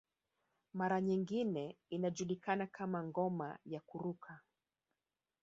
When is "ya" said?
3.65-3.79